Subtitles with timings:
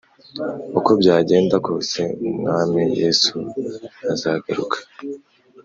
[0.77, 1.99] Uko byagenda kose
[2.29, 3.35] umwami yesu
[4.11, 4.77] azazgaruka